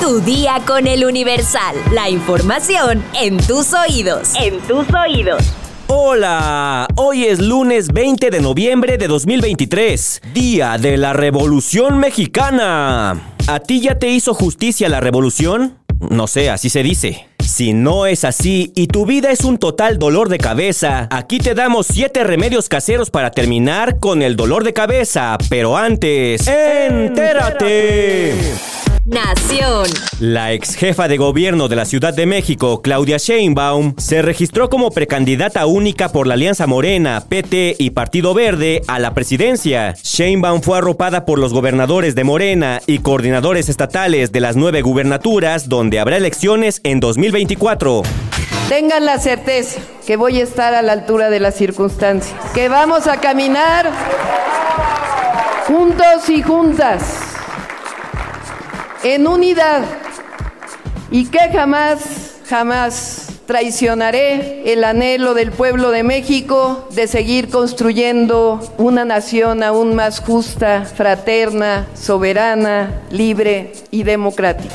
[0.00, 1.76] Tu día con el Universal.
[1.92, 4.32] La información en tus oídos.
[4.34, 5.42] En tus oídos.
[5.86, 13.34] Hola, hoy es lunes 20 de noviembre de 2023, Día de la Revolución Mexicana.
[13.46, 15.78] ¿A ti ya te hizo justicia la revolución?
[16.10, 17.28] No sé, así se dice.
[17.42, 21.54] Si no es así y tu vida es un total dolor de cabeza, aquí te
[21.54, 25.38] damos 7 remedios caseros para terminar con el dolor de cabeza.
[25.48, 28.34] Pero antes, ¡entérate!
[29.06, 29.84] Nación.
[30.18, 34.90] La ex jefa de gobierno de la Ciudad de México, Claudia Sheinbaum, se registró como
[34.90, 39.94] precandidata única por la Alianza Morena, PT y Partido Verde a la presidencia.
[40.02, 45.68] Sheinbaum fue arropada por los gobernadores de Morena y coordinadores estatales de las nueve gubernaturas,
[45.68, 48.04] donde habrá elecciones en 2024.
[48.70, 53.06] Tengan la certeza que voy a estar a la altura de las circunstancias, que vamos
[53.06, 53.90] a caminar
[55.66, 57.33] juntos y juntas
[59.04, 59.84] en unidad
[61.10, 69.04] y que jamás, jamás traicionaré el anhelo del pueblo de México de seguir construyendo una
[69.04, 74.74] nación aún más justa, fraterna, soberana, libre y democrática.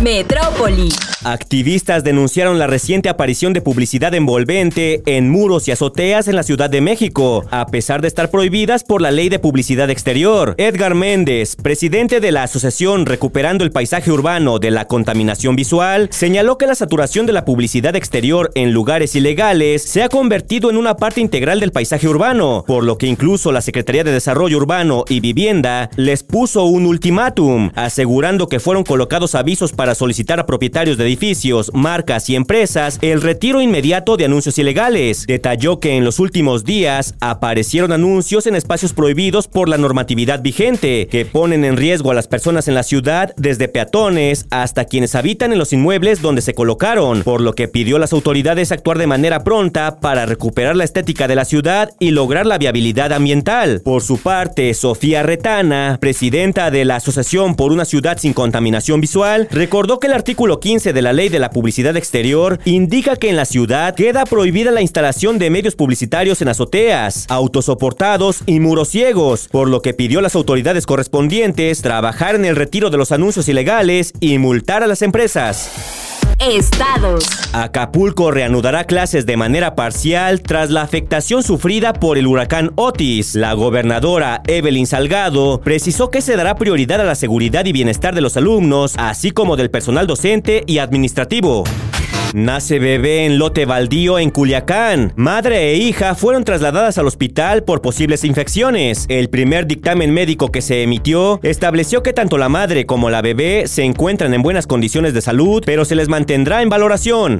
[0.00, 0.88] Metrópoli.
[1.22, 6.70] Activistas denunciaron la reciente aparición de publicidad envolvente en muros y azoteas en la Ciudad
[6.70, 10.54] de México, a pesar de estar prohibidas por la Ley de Publicidad Exterior.
[10.56, 16.56] Edgar Méndez, presidente de la Asociación Recuperando el Paisaje Urbano de la Contaminación Visual, señaló
[16.56, 20.96] que la saturación de la publicidad exterior en lugares ilegales se ha convertido en una
[20.96, 25.20] parte integral del paisaje urbano, por lo que incluso la Secretaría de Desarrollo Urbano y
[25.20, 31.09] Vivienda les puso un ultimátum, asegurando que fueron colocados avisos para solicitar a propietarios de
[31.10, 35.26] edificios, marcas y empresas el retiro inmediato de anuncios ilegales.
[35.26, 41.08] Detalló que en los últimos días aparecieron anuncios en espacios prohibidos por la normatividad vigente,
[41.10, 45.52] que ponen en riesgo a las personas en la ciudad, desde peatones hasta quienes habitan
[45.52, 49.08] en los inmuebles donde se colocaron, por lo que pidió a las autoridades actuar de
[49.08, 53.80] manera pronta para recuperar la estética de la ciudad y lograr la viabilidad ambiental.
[53.84, 59.48] Por su parte, Sofía Retana, presidenta de la Asociación por una Ciudad sin Contaminación Visual,
[59.50, 63.36] recordó que el artículo 15 de la ley de la publicidad exterior indica que en
[63.36, 69.48] la ciudad queda prohibida la instalación de medios publicitarios en azoteas, autosoportados y muros ciegos,
[69.48, 73.48] por lo que pidió a las autoridades correspondientes trabajar en el retiro de los anuncios
[73.48, 76.09] ilegales y multar a las empresas.
[76.40, 77.24] Estados.
[77.52, 83.34] Acapulco reanudará clases de manera parcial tras la afectación sufrida por el huracán Otis.
[83.34, 88.22] La gobernadora Evelyn Salgado precisó que se dará prioridad a la seguridad y bienestar de
[88.22, 91.64] los alumnos, así como del personal docente y administrativo.
[92.32, 95.12] Nace bebé en lote baldío en Culiacán.
[95.16, 99.06] Madre e hija fueron trasladadas al hospital por posibles infecciones.
[99.08, 103.66] El primer dictamen médico que se emitió estableció que tanto la madre como la bebé
[103.66, 107.38] se encuentran en buenas condiciones de salud, pero se les mantendrá en valoración.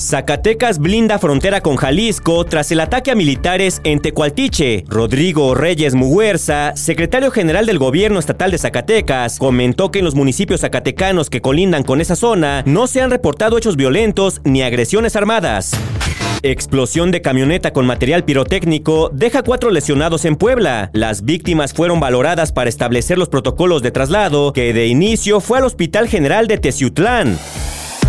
[0.00, 4.84] Zacatecas blinda frontera con Jalisco tras el ataque a militares en Tecualtiche.
[4.88, 10.62] Rodrigo Reyes Muguerza, secretario general del gobierno estatal de Zacatecas, comentó que en los municipios
[10.62, 15.72] zacatecanos que colindan con esa zona no se han reportado hechos violentos ni agresiones armadas.
[16.42, 20.88] Explosión de camioneta con material pirotécnico deja cuatro lesionados en Puebla.
[20.94, 25.64] Las víctimas fueron valoradas para establecer los protocolos de traslado, que de inicio fue al
[25.64, 27.38] Hospital General de Teciutlán.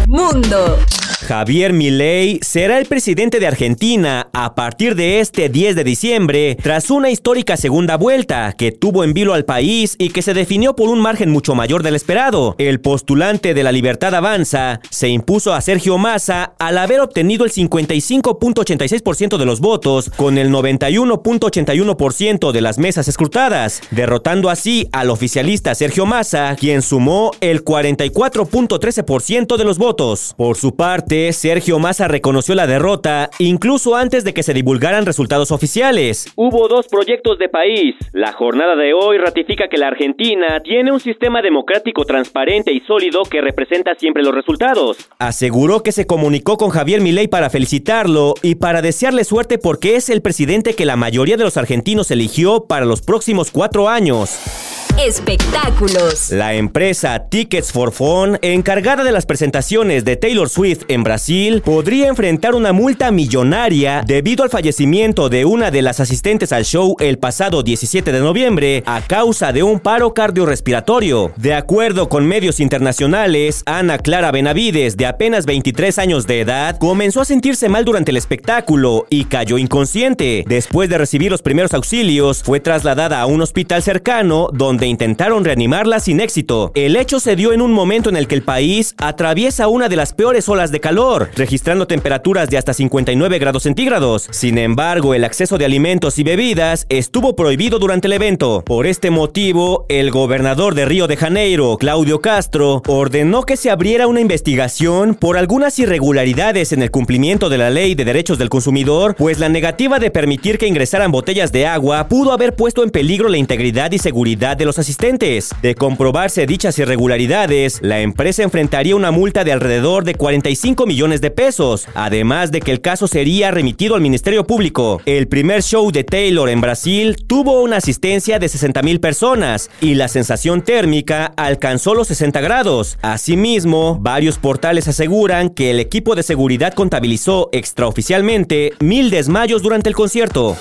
[0.08, 0.78] Mundo.
[1.22, 6.90] Javier Milei será el presidente de Argentina a partir de este 10 de diciembre, tras
[6.90, 10.90] una histórica segunda vuelta que tuvo en vilo al país y que se definió por
[10.90, 12.56] un margen mucho mayor del esperado.
[12.58, 17.52] El postulante de la Libertad Avanza se impuso a Sergio Massa al haber obtenido el
[17.52, 25.76] 55.86% de los votos con el 91.81% de las mesas escrutadas, derrotando así al oficialista
[25.76, 30.34] Sergio Massa, quien sumó el 44.13% de los votos.
[30.38, 35.52] Por su parte, Sergio Massa reconoció la derrota incluso antes de que se divulgaran resultados
[35.52, 36.32] oficiales.
[36.38, 37.96] Hubo dos proyectos de país.
[38.14, 43.24] La jornada de hoy ratifica que la Argentina tiene un sistema democrático transparente y sólido
[43.24, 45.10] que representa siempre los resultados.
[45.20, 50.10] Aseguró que se comunicó con Javier Milei para felicitarlo y para desearle suerte porque es
[50.10, 54.61] el presidente que la mayoría de los argentinos eligió para los próximos cuatro años.
[55.00, 56.30] Espectáculos.
[56.32, 62.08] La empresa Tickets for Fun, encargada de las presentaciones de Taylor Swift en Brasil, podría
[62.08, 67.18] enfrentar una multa millonaria debido al fallecimiento de una de las asistentes al show el
[67.18, 71.32] pasado 17 de noviembre a causa de un paro cardiorrespiratorio.
[71.38, 77.22] De acuerdo con medios internacionales, Ana Clara Benavides, de apenas 23 años de edad, comenzó
[77.22, 80.44] a sentirse mal durante el espectáculo y cayó inconsciente.
[80.48, 86.00] Después de recibir los primeros auxilios, fue trasladada a un hospital cercano donde intentaron reanimarla
[86.00, 86.72] sin éxito.
[86.76, 89.96] El hecho se dio en un momento en el que el país atraviesa una de
[89.96, 94.28] las peores olas de calor, registrando temperaturas de hasta 59 grados centígrados.
[94.32, 98.64] Sin embargo, el acceso de alimentos y bebidas estuvo prohibido durante el evento.
[98.66, 104.08] Por este motivo, el gobernador de Río de Janeiro, Claudio Castro, ordenó que se abriera
[104.08, 109.16] una investigación por algunas irregularidades en el cumplimiento de la ley de derechos del consumidor,
[109.16, 113.30] pues la negativa de permitir que ingresaran botellas de agua pudo haber puesto en peligro
[113.30, 115.50] la integridad y seguridad de los asistentes.
[115.62, 121.32] De comprobarse dichas irregularidades, la empresa enfrentaría una multa de alrededor de 45 millones de
[121.32, 125.02] pesos, además de que el caso sería remitido al Ministerio Público.
[125.06, 129.96] El primer show de Taylor en Brasil tuvo una asistencia de 60 mil personas y
[129.96, 132.98] la sensación térmica alcanzó los 60 grados.
[133.02, 139.96] Asimismo, varios portales aseguran que el equipo de seguridad contabilizó extraoficialmente mil desmayos durante el
[139.96, 140.58] concierto.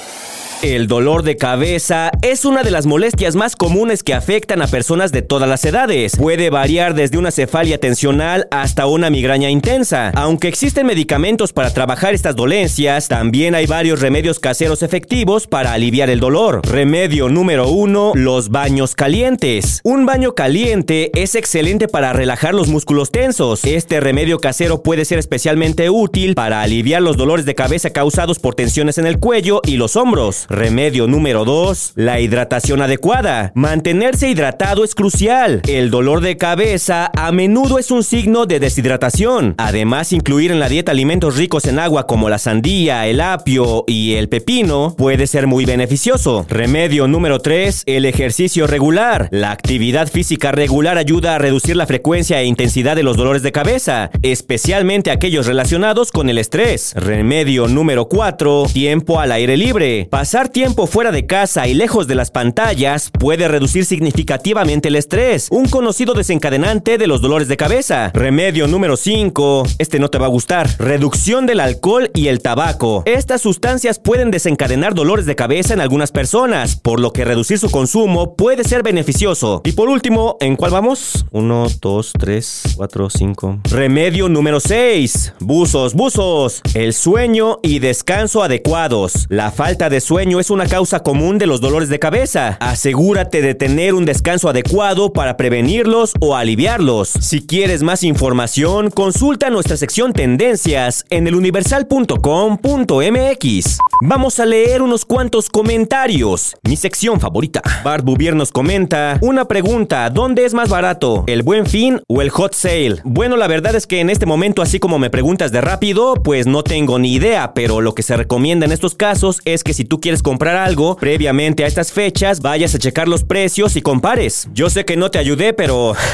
[0.63, 5.11] El dolor de cabeza es una de las molestias más comunes que afectan a personas
[5.11, 6.17] de todas las edades.
[6.19, 10.11] Puede variar desde una cefalia tensional hasta una migraña intensa.
[10.11, 16.11] Aunque existen medicamentos para trabajar estas dolencias, también hay varios remedios caseros efectivos para aliviar
[16.11, 16.61] el dolor.
[16.69, 19.81] Remedio número uno, los baños calientes.
[19.83, 23.65] Un baño caliente es excelente para relajar los músculos tensos.
[23.65, 28.55] Este remedio casero puede ser especialmente útil para aliviar los dolores de cabeza causados por
[28.55, 30.49] tensiones en el cuello y los hombros.
[30.51, 31.93] Remedio número 2.
[31.95, 33.53] La hidratación adecuada.
[33.55, 35.63] Mantenerse hidratado es crucial.
[35.69, 39.55] El dolor de cabeza a menudo es un signo de deshidratación.
[39.59, 44.15] Además, incluir en la dieta alimentos ricos en agua como la sandía, el apio y
[44.15, 46.45] el pepino puede ser muy beneficioso.
[46.49, 47.85] Remedio número 3.
[47.87, 49.29] El ejercicio regular.
[49.31, 53.53] La actividad física regular ayuda a reducir la frecuencia e intensidad de los dolores de
[53.53, 56.93] cabeza, especialmente aquellos relacionados con el estrés.
[56.97, 58.65] Remedio número 4.
[58.73, 60.09] Tiempo al aire libre.
[60.11, 65.49] Pasar tiempo fuera de casa y lejos de las pantallas puede reducir significativamente el estrés,
[65.51, 68.11] un conocido desencadenante de los dolores de cabeza.
[68.15, 69.65] Remedio número 5.
[69.79, 70.69] Este no te va a gustar.
[70.79, 73.03] Reducción del alcohol y el tabaco.
[73.07, 77.71] Estas sustancias pueden desencadenar dolores de cabeza en algunas personas, por lo que reducir su
[77.71, 79.61] consumo puede ser beneficioso.
[79.65, 81.27] Y por último, ¿en cuál vamos?
[81.33, 83.61] 1, 2, 3, 4, 5.
[83.71, 85.35] Remedio número 6.
[85.41, 86.63] Buzos, buzos.
[86.75, 89.27] El sueño y descanso adecuados.
[89.29, 92.57] La falta de sueño es una causa común de los dolores de cabeza.
[92.61, 97.09] Asegúrate de tener un descanso adecuado para prevenirlos o aliviarlos.
[97.09, 103.79] Si quieres más información, consulta nuestra sección Tendencias en eluniversal.com.mx.
[104.03, 106.55] Vamos a leer unos cuantos comentarios.
[106.63, 107.63] Mi sección favorita.
[107.83, 111.25] Bart Bouvier nos comenta una pregunta, ¿dónde es más barato?
[111.27, 113.01] ¿El buen fin o el hot sale?
[113.05, 116.47] Bueno, la verdad es que en este momento, así como me preguntas de rápido, pues
[116.47, 119.85] no tengo ni idea, pero lo que se recomienda en estos casos es que si
[119.85, 124.49] tú quieres comprar algo, previamente a estas fechas vayas a checar los precios y compares.
[124.53, 125.95] Yo sé que no te ayudé, pero...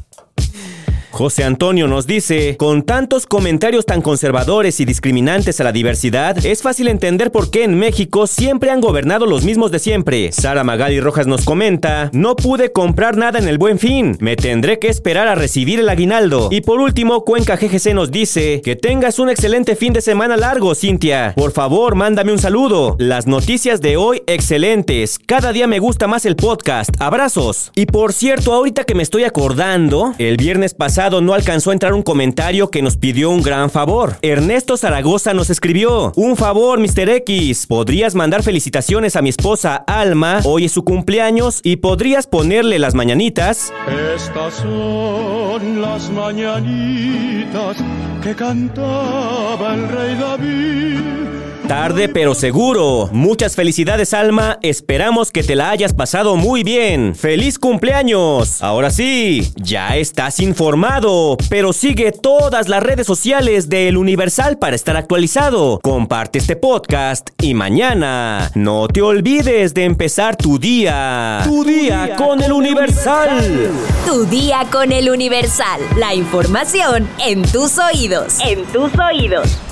[1.23, 6.63] José Antonio nos dice, con tantos comentarios tan conservadores y discriminantes a la diversidad, es
[6.63, 10.33] fácil entender por qué en México siempre han gobernado los mismos de siempre.
[10.33, 14.81] Sara Magali Rojas nos comenta, no pude comprar nada en el buen fin, me tendré
[14.81, 16.49] que esperar a recibir el aguinaldo.
[16.51, 20.75] Y por último, Cuenca GGC nos dice, que tengas un excelente fin de semana largo,
[20.75, 21.35] Cintia.
[21.37, 22.97] Por favor, mándame un saludo.
[22.99, 25.21] Las noticias de hoy excelentes.
[25.25, 26.91] Cada día me gusta más el podcast.
[26.99, 27.71] Abrazos.
[27.77, 31.95] Y por cierto, ahorita que me estoy acordando, el viernes pasado no alcanzó a entrar
[31.95, 34.17] un comentario que nos pidió un gran favor.
[34.23, 37.11] Ernesto Zaragoza nos escribió, un favor, Mr.
[37.11, 42.79] X, podrías mandar felicitaciones a mi esposa Alma, hoy es su cumpleaños, y podrías ponerle
[42.79, 43.73] las mañanitas.
[44.15, 47.77] Estas son las mañanitas
[48.23, 53.09] que cantaba el rey David Tarde pero seguro.
[53.13, 57.15] Muchas felicidades Alma, esperamos que te la hayas pasado muy bien.
[57.15, 58.63] ¡Feliz cumpleaños!
[58.63, 64.77] Ahora sí, ya estás informado, pero sigue todas las redes sociales de El Universal para
[64.77, 65.79] estar actualizado.
[65.83, 71.41] Comparte este podcast y mañana no te olvides de empezar tu día.
[71.45, 73.71] Tu día, con, El Universal.
[74.07, 75.81] Tu día con El Universal.
[75.97, 78.39] La información en tus oídos.
[78.45, 79.72] En tus oídos.